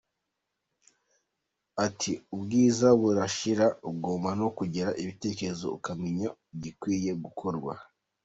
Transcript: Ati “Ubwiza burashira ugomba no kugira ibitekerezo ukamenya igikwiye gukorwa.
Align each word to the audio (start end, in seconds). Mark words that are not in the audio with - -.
Ati 1.85 2.11
“Ubwiza 2.35 2.87
burashira 2.99 3.65
ugomba 3.89 4.29
no 4.39 4.47
kugira 4.57 4.89
ibitekerezo 5.03 5.67
ukamenya 5.77 6.27
igikwiye 6.53 7.11
gukorwa. 7.23 7.73